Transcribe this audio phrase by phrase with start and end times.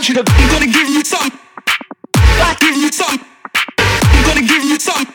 [0.00, 0.24] want you to.
[0.26, 1.30] I'm gonna give you some.
[2.16, 3.20] I give you some.
[3.78, 5.06] I'm gonna give you some.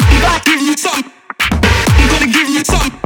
[0.00, 1.12] I give you some.
[1.52, 2.99] I'm gonna give you some.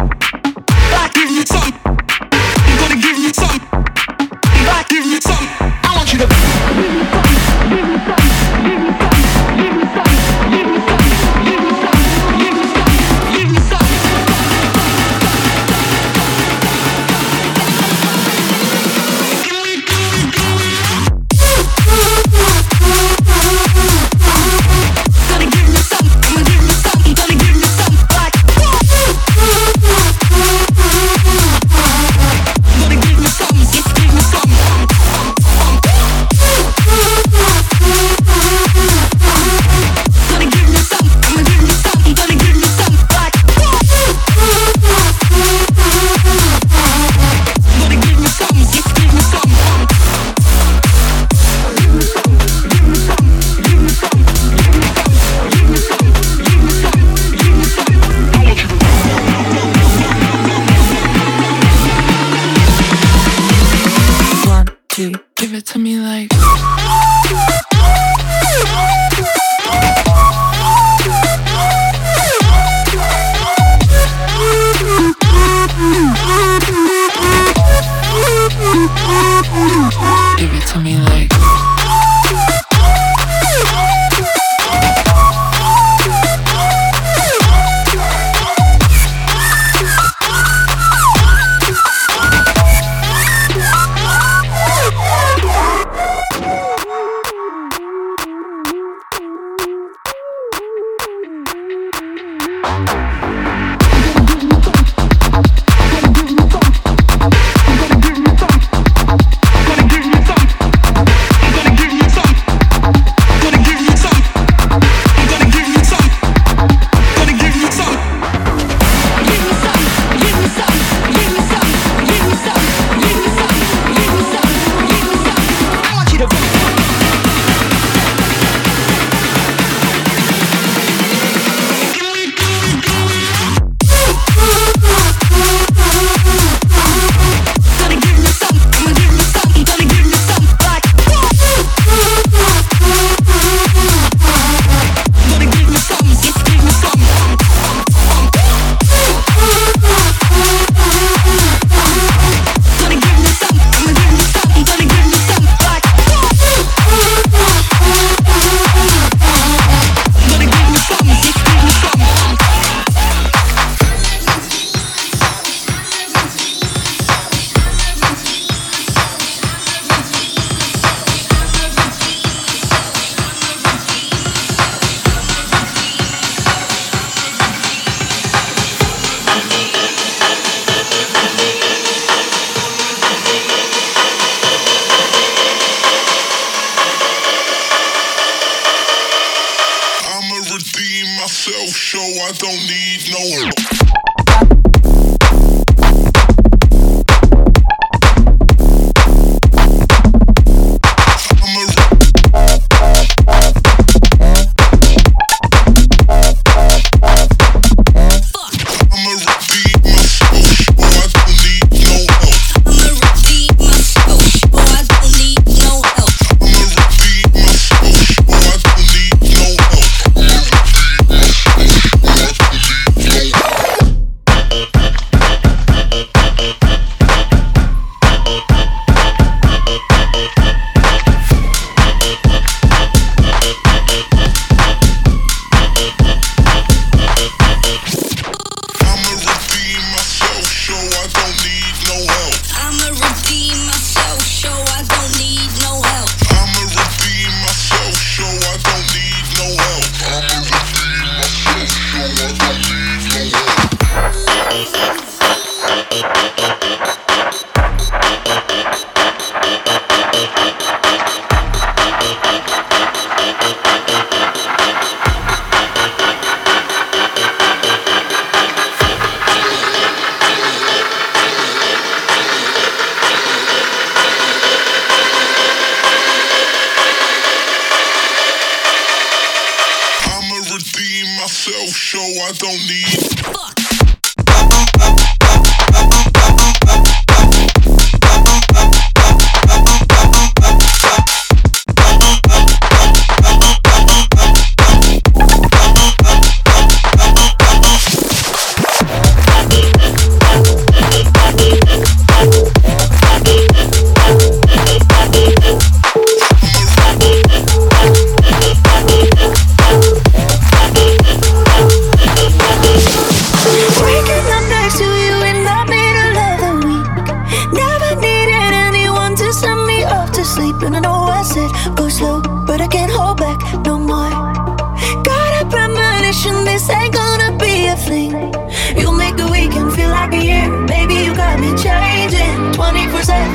[333.07, 333.34] 24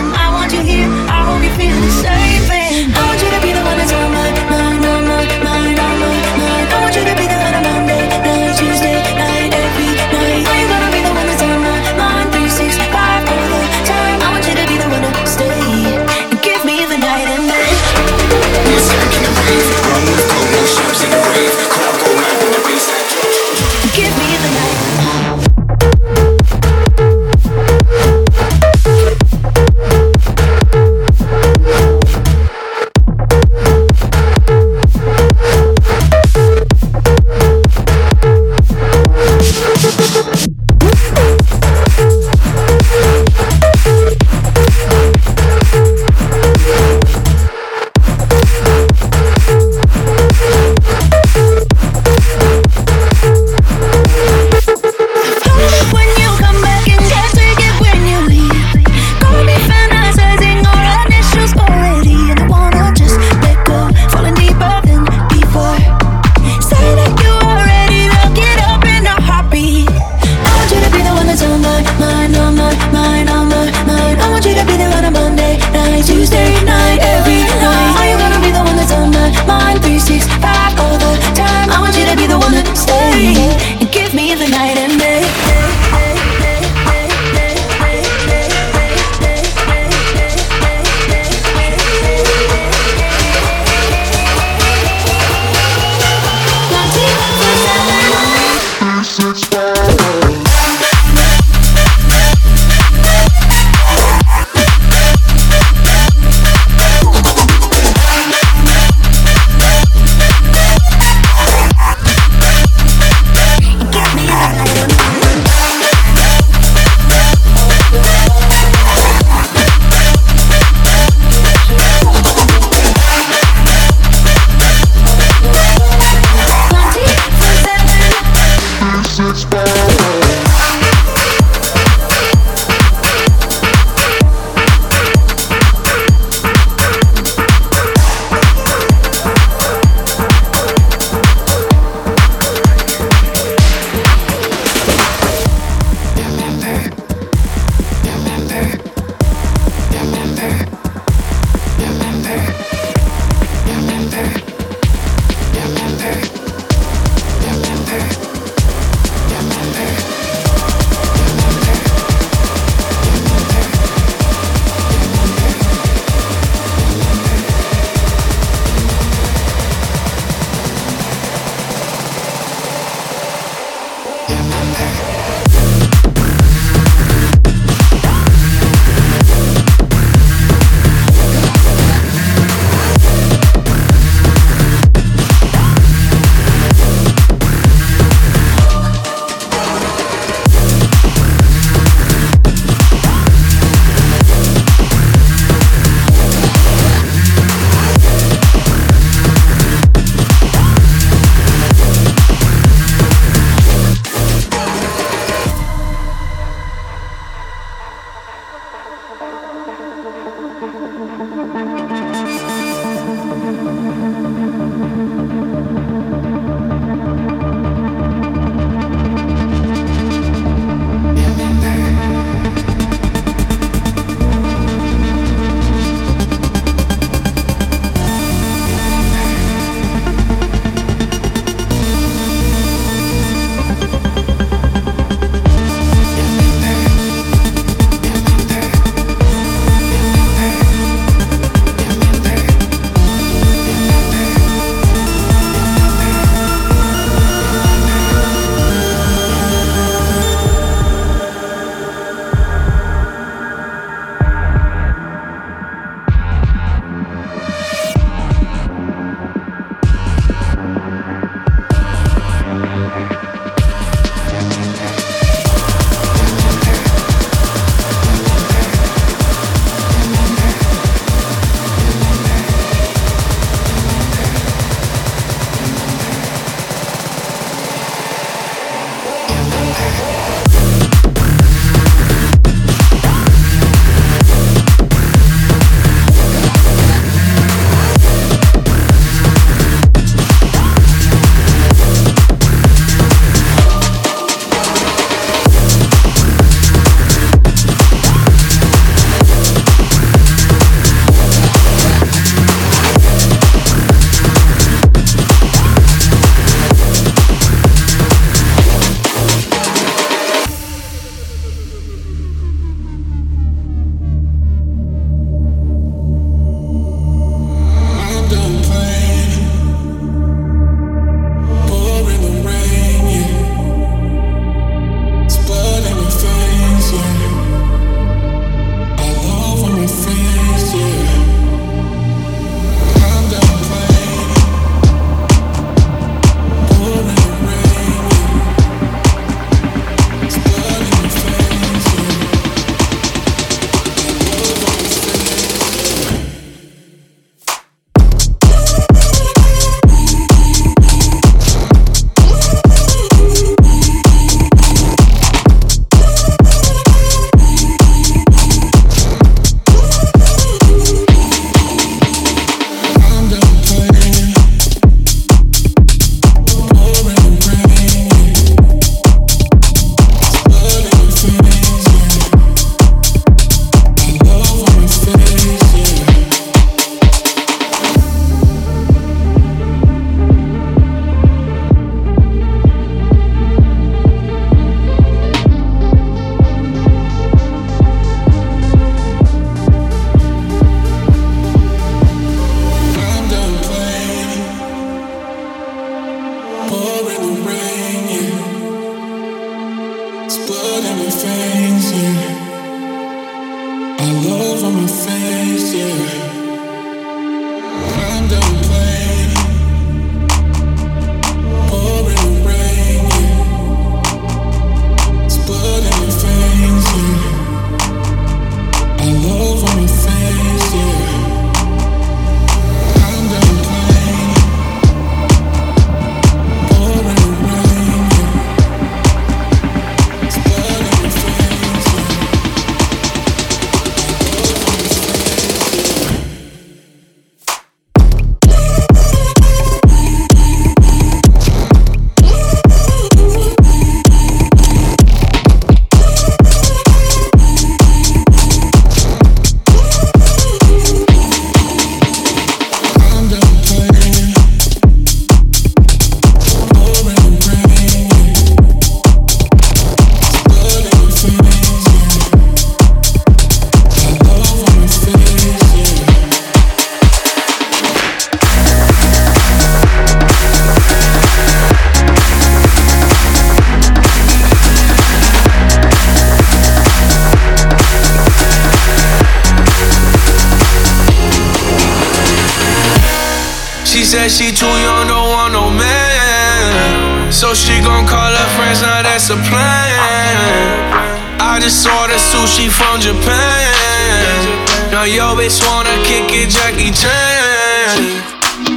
[494.99, 498.19] Now yo bitch wanna kick it, Jackie Chan.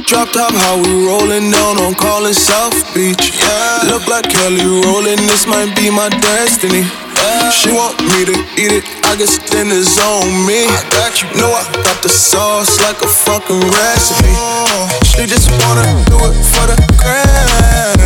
[0.07, 3.35] Drop top, how we rollin' down on callin' South Beach.
[3.35, 3.91] Yeah.
[3.91, 6.87] Look like Kelly Rowland, this might be my destiny.
[7.19, 7.51] Yeah.
[7.51, 10.63] She want me to eat it, I guess then it's on me.
[10.63, 11.27] I got you.
[11.35, 14.31] Know I got the sauce like a fucking recipe.
[15.03, 17.99] She just wanna do it for the grand.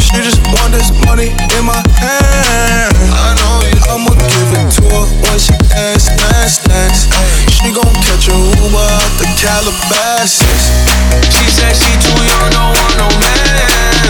[0.00, 2.96] She just want this money in my hand.
[3.12, 3.76] I know you.
[3.92, 7.23] I'ma give it to her when she dance, dance, dance.
[7.64, 10.68] She gon' catch a Uber out the Calabasas.
[11.32, 14.04] She said she too young, don't want no man.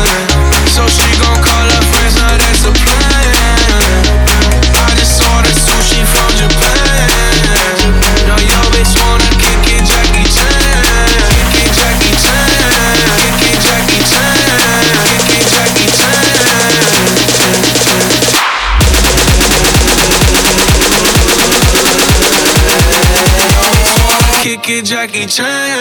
[0.66, 4.02] So she gon' call her friends, now that's a plan.
[4.74, 7.94] I just ordered sushi from Japan.
[8.26, 9.86] Now yo bitch wanna kick it,
[24.94, 25.73] Jackie Chan.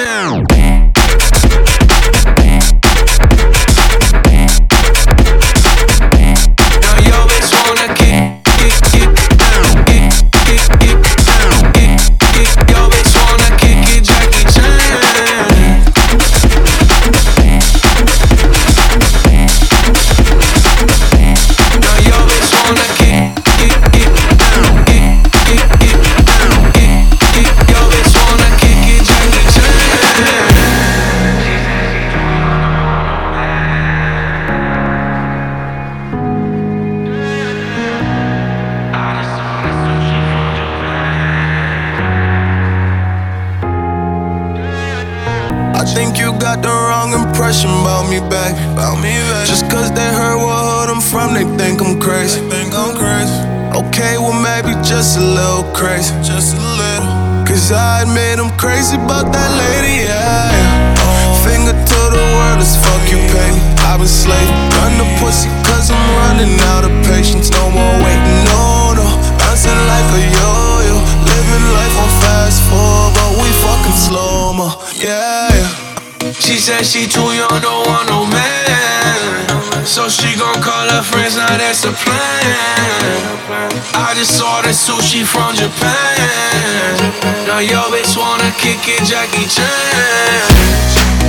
[84.74, 86.98] Just sushi from Japan.
[87.46, 89.70] Now yo bitch wanna kick it, Jackie Chan.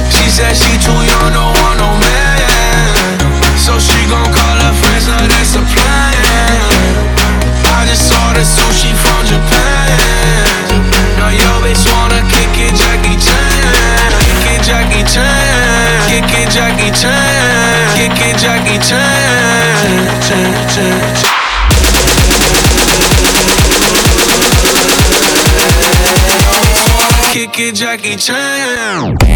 [0.08, 2.40] She said she too young, don't want no man.
[3.60, 6.24] So she gon' call her friends, now that's a plan.
[7.76, 9.92] I just ordered sushi from Japan.
[11.20, 14.08] Now yo bitch wanna kick it, Jackie Chan.
[14.24, 16.00] Kick it, Jackie Chan.
[16.08, 17.92] Kick it, Jackie Chan.
[17.92, 20.00] Kick it, Jackie Chan.
[20.24, 21.43] Chan, Chan, Chan.
[27.58, 29.33] It, Jackie Chan.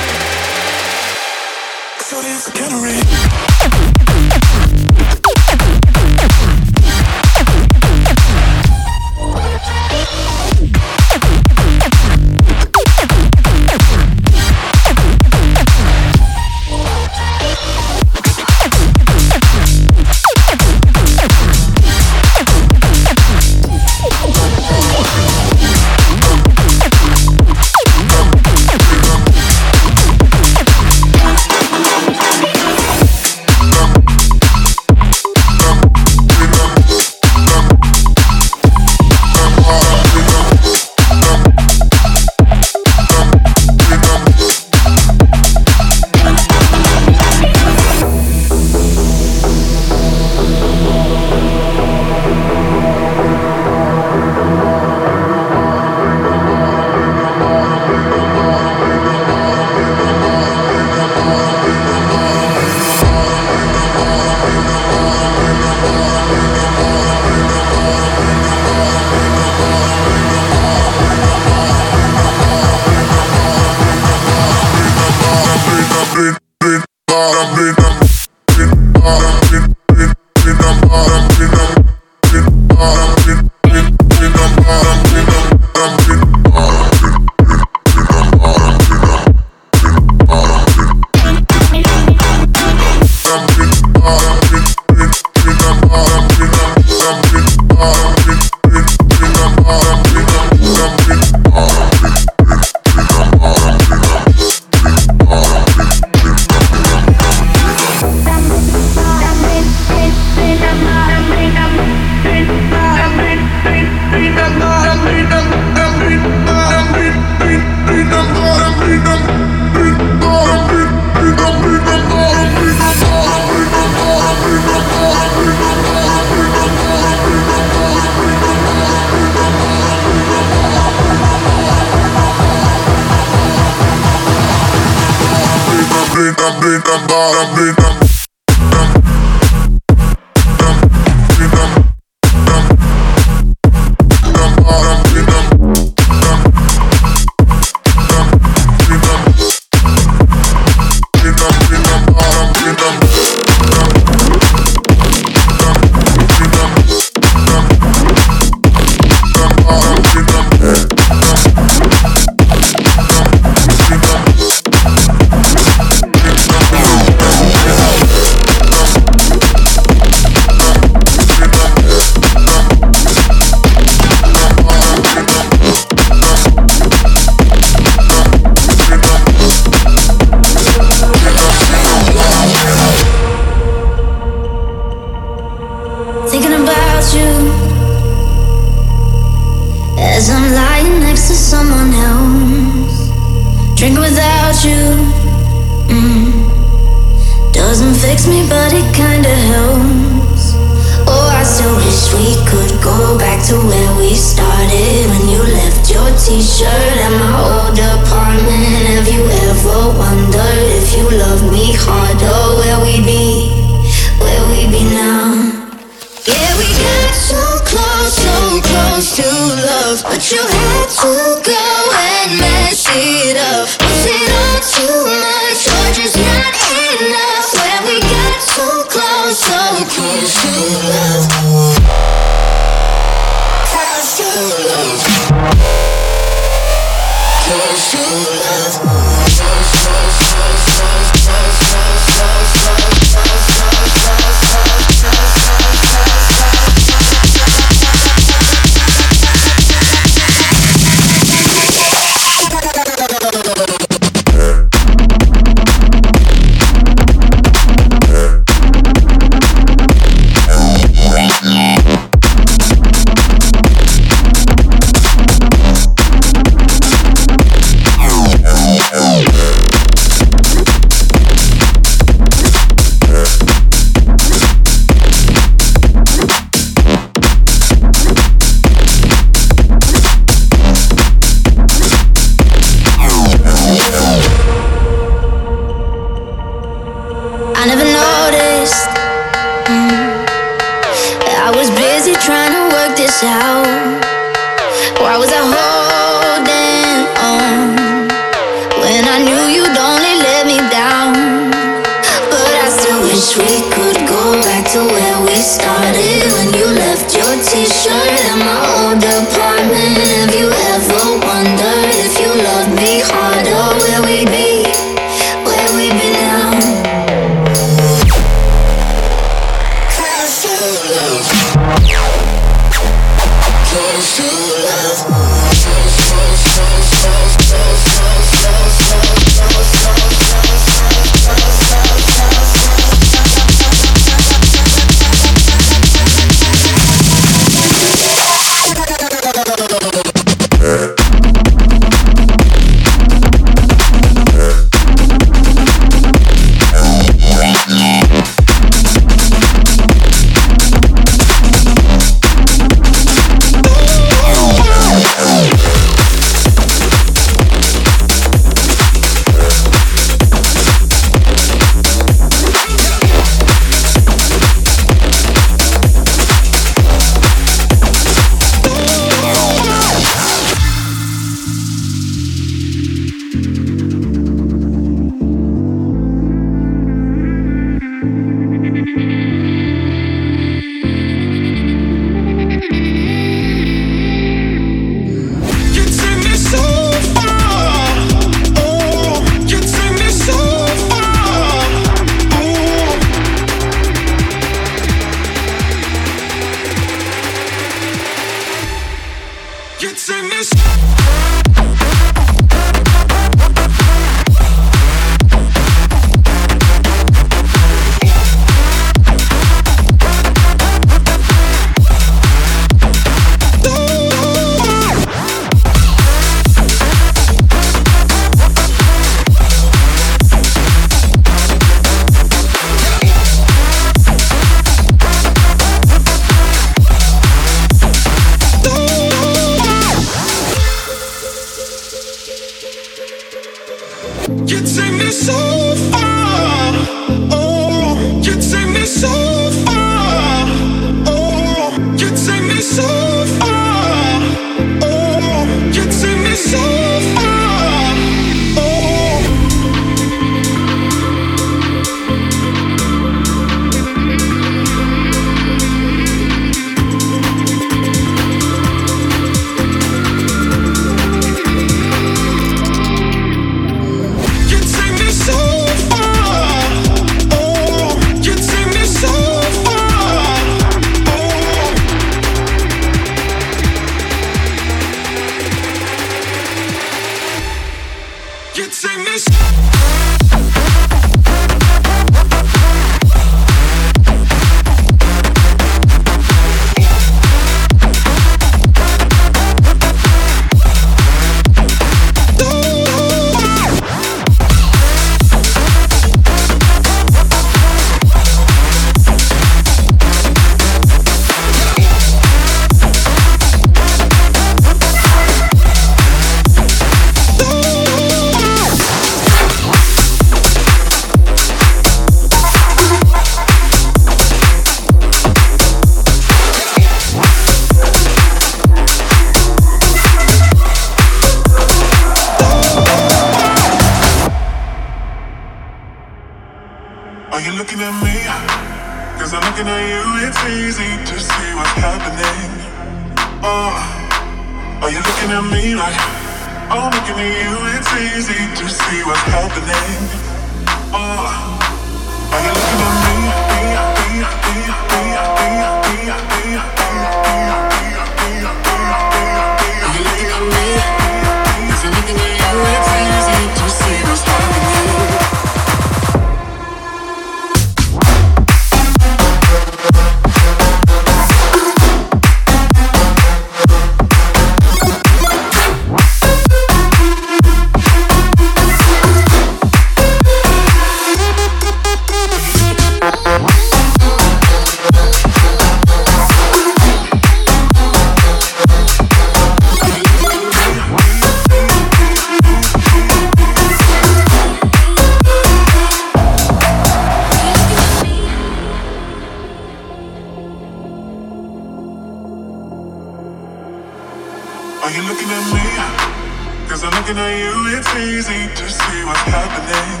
[598.40, 600.00] Easy to see what's happening.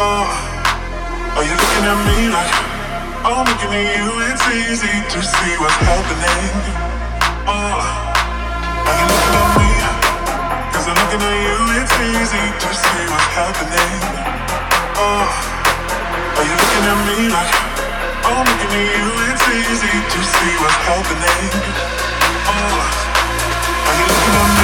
[0.00, 0.24] Oh,
[1.36, 2.52] are you looking at me like
[3.20, 6.48] I'm looking at you, it's easy to see what's happening.
[7.44, 7.84] Oh,
[8.88, 9.70] are you looking at me?
[10.72, 13.92] Cause I'm looking at you, it's easy to see what's happening.
[14.96, 15.28] Oh,
[16.40, 17.52] are you looking at me like
[18.24, 21.44] I'm looking at you, it's easy to see what's happening.
[22.48, 23.04] Oh.
[23.84, 24.63] Are you looking at me?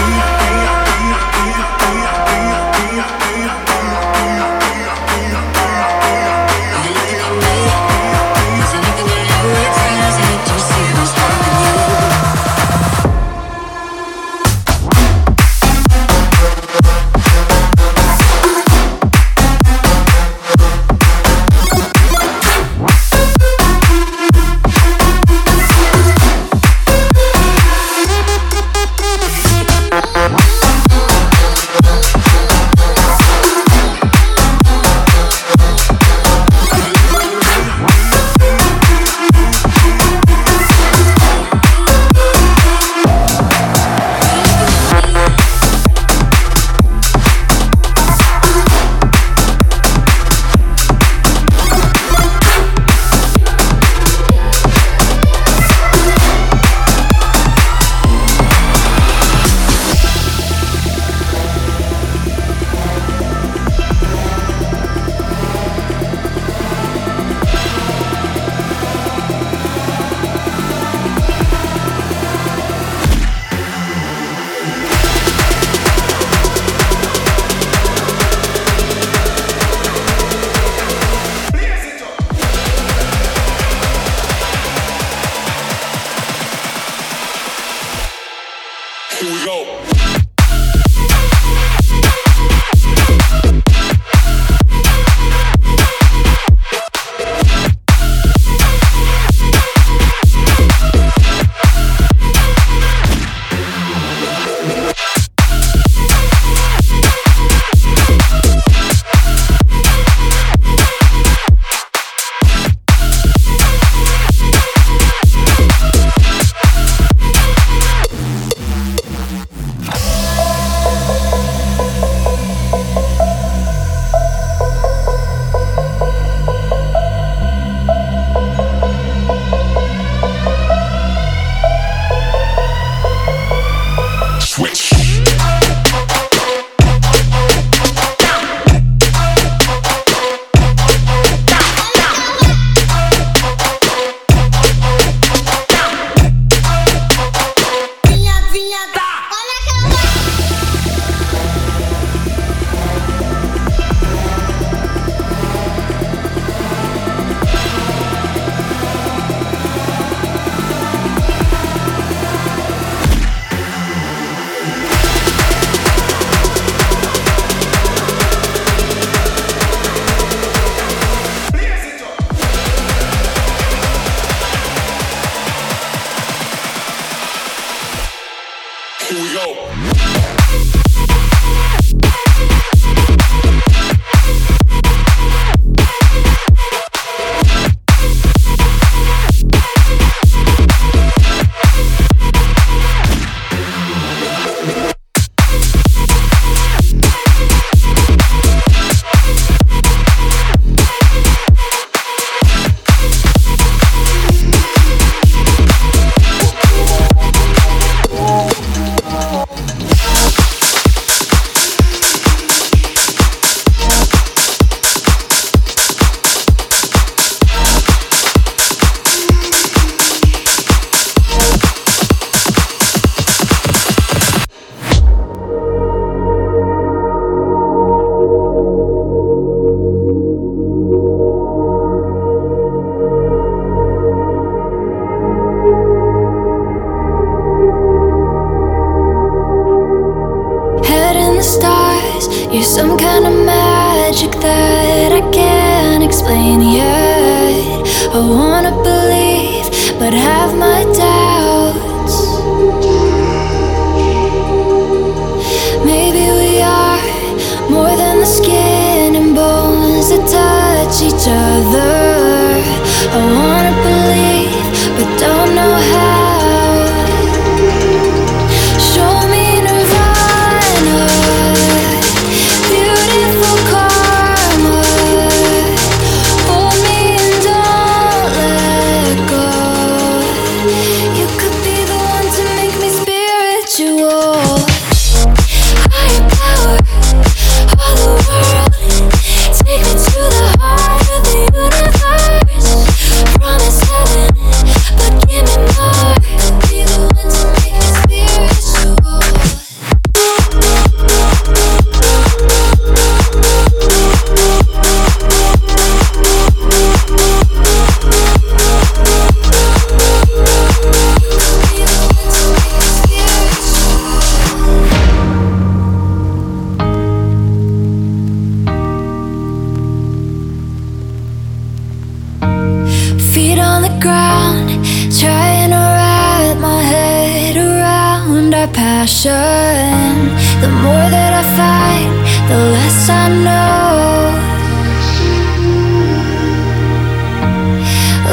[329.11, 330.31] passion.
[330.63, 332.11] The more that I fight,
[332.49, 333.91] the less I know.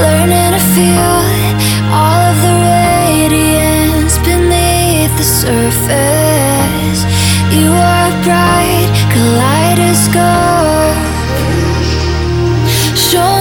[0.04, 1.18] Learning to feel
[1.98, 7.02] all of the radiance beneath the surface.
[7.58, 10.18] You are bright kaleidoscope.
[12.96, 13.37] Show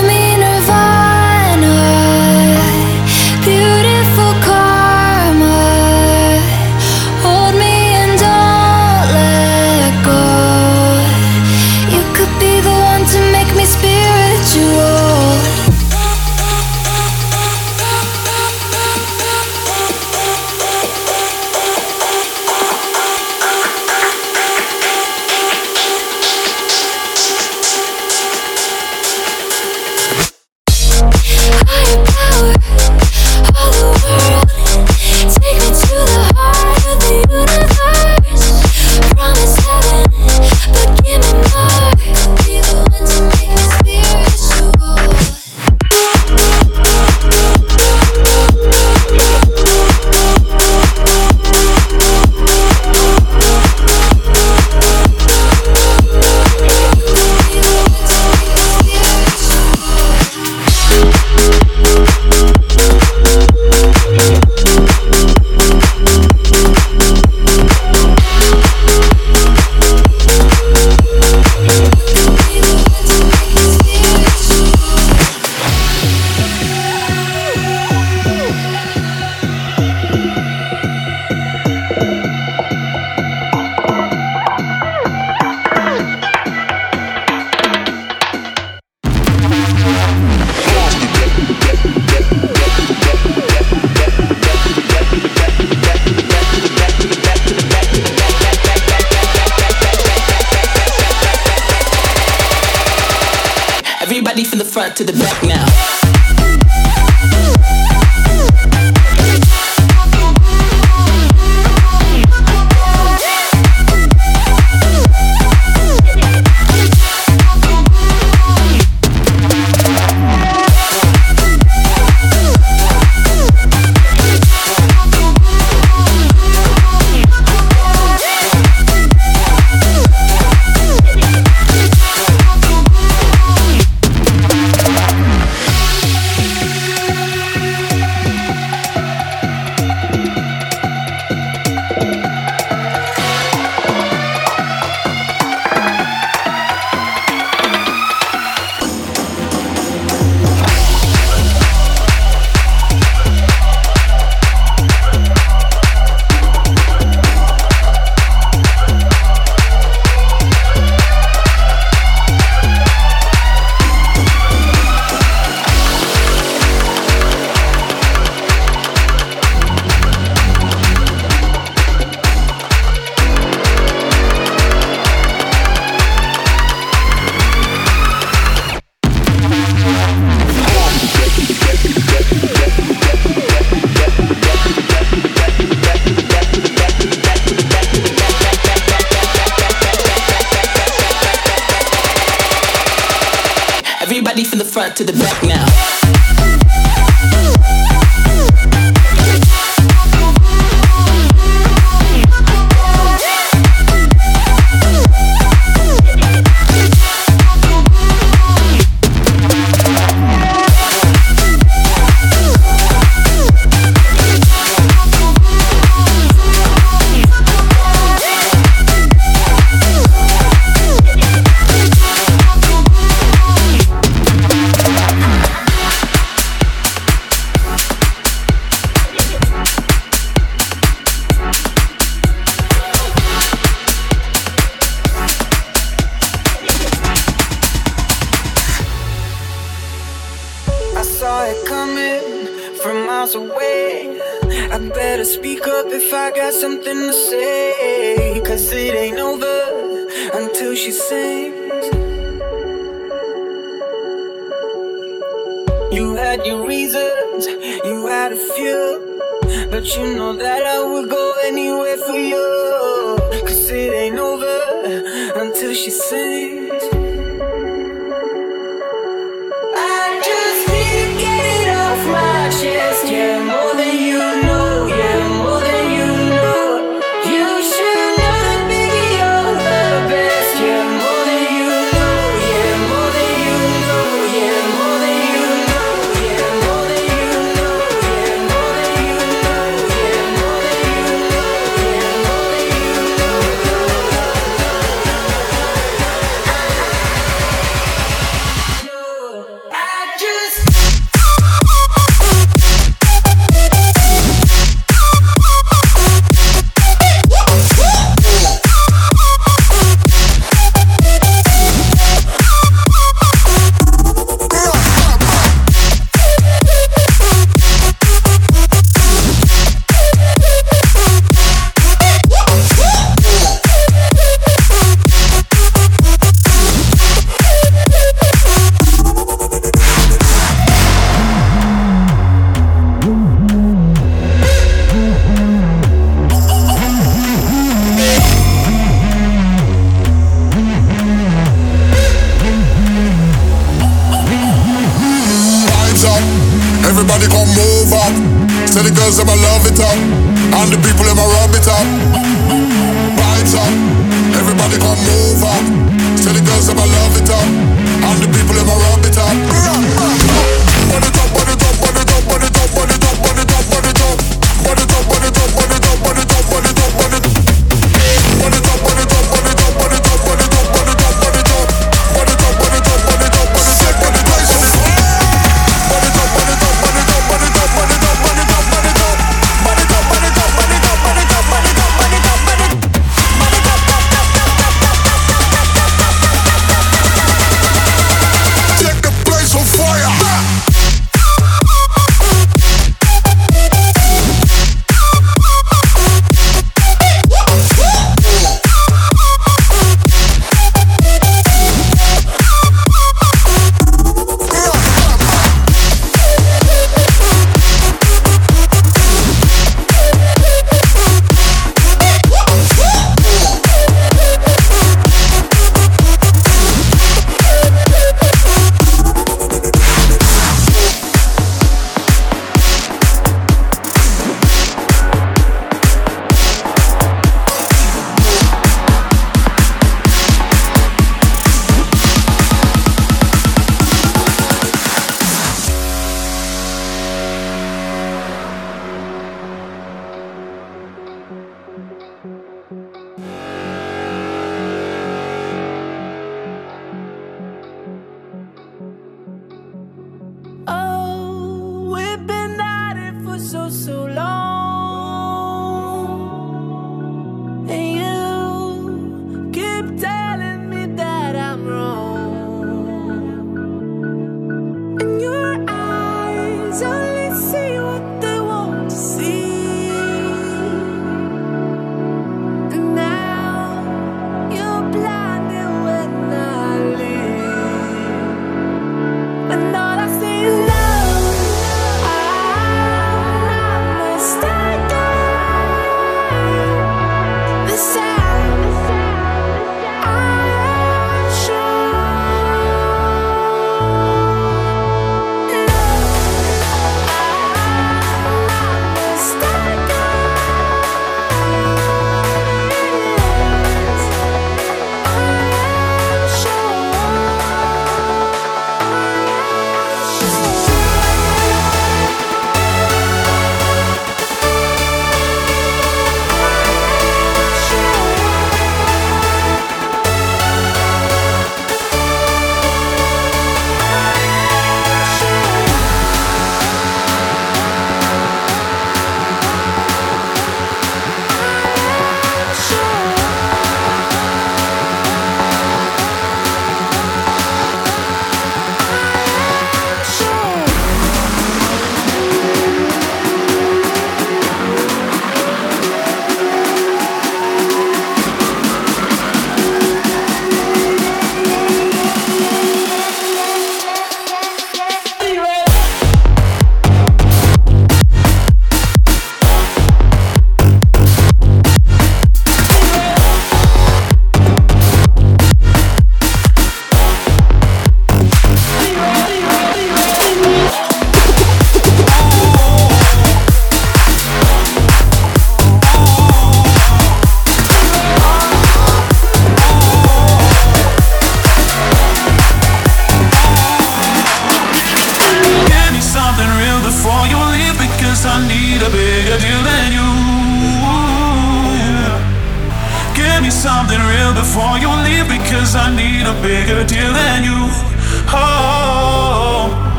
[194.77, 196.06] front to the back now.